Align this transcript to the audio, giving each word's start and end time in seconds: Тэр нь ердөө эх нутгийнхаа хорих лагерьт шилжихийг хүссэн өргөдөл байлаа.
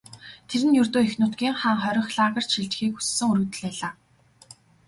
Тэр 0.49 0.61
нь 0.67 0.77
ердөө 0.81 1.01
эх 1.07 1.13
нутгийнхаа 1.19 1.75
хорих 1.83 2.07
лагерьт 2.17 2.51
шилжихийг 2.53 2.93
хүссэн 2.95 3.27
өргөдөл 3.31 3.61
байлаа. 3.65 3.91